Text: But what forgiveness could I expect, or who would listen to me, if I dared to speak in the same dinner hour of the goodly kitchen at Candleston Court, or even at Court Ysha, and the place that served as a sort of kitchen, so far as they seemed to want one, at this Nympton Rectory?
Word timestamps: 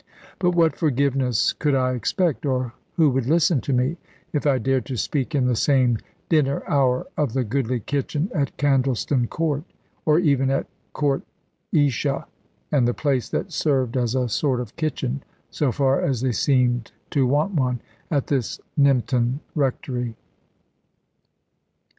But 0.39 0.55
what 0.55 0.75
forgiveness 0.75 1.53
could 1.53 1.75
I 1.75 1.93
expect, 1.93 2.43
or 2.43 2.73
who 2.93 3.11
would 3.11 3.27
listen 3.27 3.61
to 3.61 3.71
me, 3.71 3.97
if 4.33 4.47
I 4.47 4.57
dared 4.57 4.87
to 4.87 4.97
speak 4.97 5.35
in 5.35 5.45
the 5.45 5.55
same 5.55 5.99
dinner 6.27 6.63
hour 6.67 7.05
of 7.15 7.33
the 7.33 7.43
goodly 7.43 7.81
kitchen 7.81 8.27
at 8.33 8.57
Candleston 8.57 9.29
Court, 9.29 9.63
or 10.03 10.17
even 10.17 10.49
at 10.49 10.65
Court 10.93 11.21
Ysha, 11.71 12.25
and 12.71 12.87
the 12.87 12.95
place 12.95 13.29
that 13.29 13.51
served 13.53 13.95
as 13.95 14.15
a 14.15 14.27
sort 14.27 14.59
of 14.59 14.75
kitchen, 14.75 15.21
so 15.51 15.71
far 15.71 16.01
as 16.01 16.21
they 16.21 16.31
seemed 16.31 16.91
to 17.11 17.27
want 17.27 17.53
one, 17.53 17.79
at 18.09 18.25
this 18.25 18.59
Nympton 18.79 19.37
Rectory? 19.53 20.15